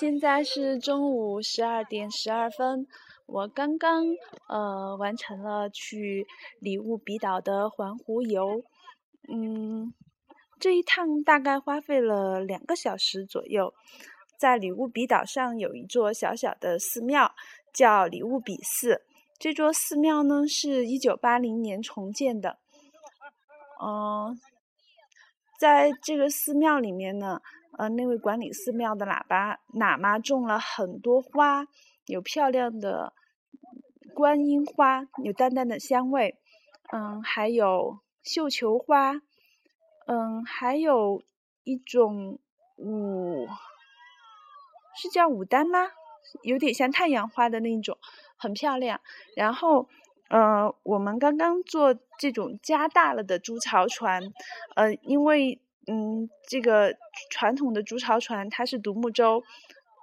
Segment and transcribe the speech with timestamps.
[0.00, 2.86] 现在是中午十二点十二分，
[3.26, 4.06] 我刚刚
[4.48, 6.26] 呃完成了去
[6.58, 8.64] 里物比岛的环湖游，
[9.28, 9.92] 嗯，
[10.58, 13.74] 这一趟大概花费了两个小时左右。
[14.38, 17.34] 在里物比岛上有一座小小的寺庙，
[17.74, 19.02] 叫里物比寺。
[19.38, 22.56] 这座寺庙呢是一九八零年重建的，
[23.82, 24.40] 嗯，
[25.58, 27.42] 在这个寺庙里面呢。
[27.80, 31.66] 呃，那位管理寺庙的喇叭喇嘛种了很多花，
[32.04, 33.14] 有漂亮的
[34.12, 36.36] 观音花，有淡淡的香味，
[36.92, 39.22] 嗯，还有绣球花，
[40.06, 41.22] 嗯，还有
[41.64, 42.38] 一种
[42.76, 43.48] 牡，
[44.94, 45.78] 是叫牡丹吗？
[46.42, 47.96] 有点像太阳花的那种，
[48.36, 49.00] 很漂亮。
[49.34, 49.88] 然后，
[50.28, 54.34] 呃，我们刚刚坐这种加大了的猪槽船，
[54.76, 55.62] 呃，因为。
[55.92, 56.94] 嗯，这个
[57.30, 59.42] 传统的竹槽船它是独木舟，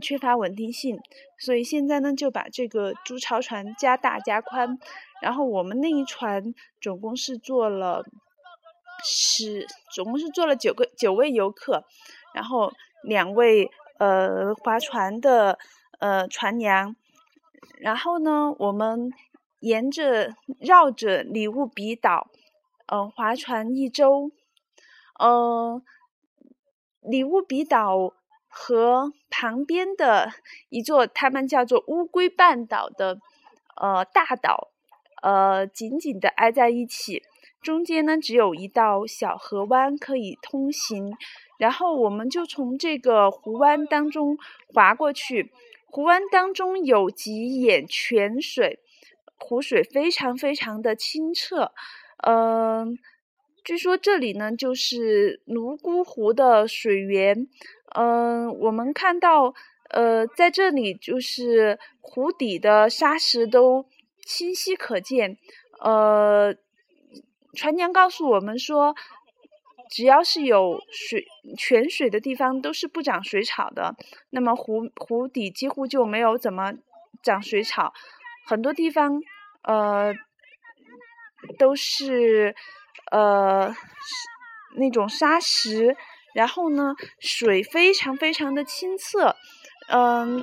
[0.00, 1.00] 缺乏稳定性，
[1.40, 4.78] 所以现在呢就把这个竹槽船加大加宽，
[5.20, 8.04] 然后我们那一船总共是坐了
[9.04, 11.82] 十，总共是坐了九个九位游客，
[12.32, 12.72] 然后
[13.02, 15.58] 两位呃划船的
[15.98, 16.94] 呃船娘，
[17.80, 19.10] 然后呢我们
[19.58, 22.28] 沿着绕着礼物比岛，
[22.86, 24.30] 呃划船一周。
[25.18, 25.82] 嗯，
[27.00, 28.12] 里乌比岛
[28.48, 30.32] 和旁边的
[30.68, 33.18] 一座他们叫做乌龟半岛的
[33.76, 34.68] 呃大岛，
[35.22, 37.22] 呃紧紧的挨在一起，
[37.60, 41.16] 中间呢只有一道小河湾可以通行，
[41.58, 44.36] 然后我们就从这个湖湾当中
[44.72, 45.52] 划过去，
[45.86, 48.80] 湖湾当中有几眼泉水，
[49.38, 51.72] 湖水非常非常的清澈，
[52.26, 52.98] 嗯。
[53.64, 57.46] 据说这里呢就是泸沽湖的水源，
[57.94, 59.54] 嗯，我们看到，
[59.90, 63.86] 呃，在这里就是湖底的沙石都
[64.26, 65.38] 清晰可见，
[65.78, 66.52] 呃，
[67.54, 68.96] 船娘告诉我们说，
[69.88, 71.24] 只要是有水
[71.56, 73.94] 泉水的地方都是不长水草的，
[74.30, 76.72] 那么湖湖底几乎就没有怎么
[77.22, 77.92] 长水草，
[78.44, 79.22] 很多地方，
[79.62, 80.12] 呃，
[81.56, 82.56] 都是。
[83.12, 83.72] 呃，
[84.76, 85.94] 那种沙石，
[86.34, 89.36] 然后呢，水非常非常的清澈，
[89.88, 90.42] 嗯，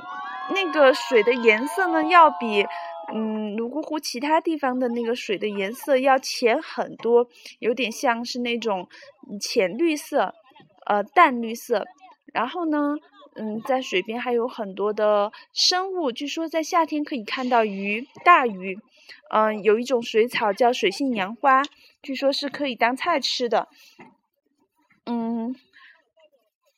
[0.54, 2.66] 那个水的颜色呢，要比
[3.12, 8.88] 嗯泸沽湖其他地方的那个水的颜色要浅很多，有点像是那种
[9.42, 10.36] 浅绿色，
[10.86, 11.84] 呃，淡绿色。
[12.34, 12.96] 然后呢，
[13.36, 18.78] 嗯，在水边还有很多的生物，据说在夏天可以看到鱼，大鱼。
[19.32, 21.64] 嗯，有一种水草叫水性杨花，
[22.02, 23.68] 据说是可以当菜吃的。
[25.06, 25.56] 嗯，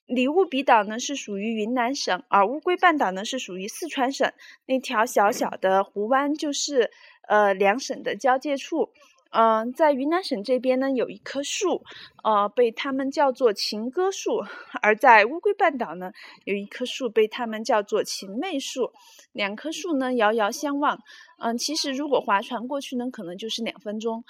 [0.06, 4.32] 里乌比岛呢是属于云南省，而乌龟半岛呢是属于四川省。
[4.66, 6.92] 那条小小的湖湾就是
[7.28, 8.90] 呃两省的交界处。
[9.32, 11.82] 嗯，在云南省这边呢有一棵树，
[12.24, 14.44] 呃，被他们叫做情歌树；
[14.82, 16.12] 而在乌龟半岛呢
[16.44, 18.92] 有一棵树被他们叫做情妹树。
[19.32, 21.00] 两棵树呢遥遥相望。
[21.40, 24.24] 嗯，其实如果划船过去呢，可能就是两分钟。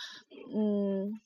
[0.55, 1.19] 嗯，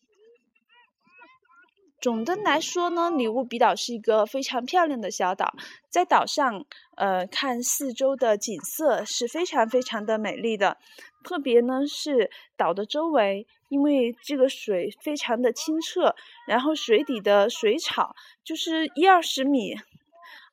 [2.06, 5.56] 总的来说呢，礼物比岛是一个非常漂亮的小岛，
[5.90, 6.64] 在岛上，
[6.98, 10.78] 呃，看四周的景色是非常非常的美丽的。
[11.24, 16.14] 特别呢是岛的周围，因为这个水非常的清澈，
[16.46, 19.74] 然后水底的水草就是一二十米，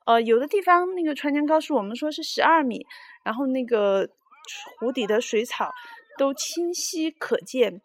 [0.07, 2.87] 呃，有的地方那个船娘告诉我们说是十二米，
[3.23, 4.09] 然后那个。
[4.81, 5.73] 湖底的水草
[6.19, 7.81] 都清晰可见，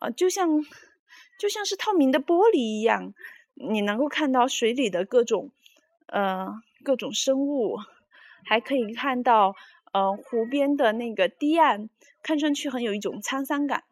[0.00, 0.48] 啊，就像
[1.38, 3.14] 就像是透明的玻璃一样，
[3.54, 5.50] 你能够看到水里的各种
[6.06, 6.48] 呃
[6.82, 7.78] 各种生物，
[8.44, 9.54] 还可以看到
[9.92, 11.88] 呃湖边的那个堤岸，
[12.22, 13.84] 看上去很有一种沧桑感。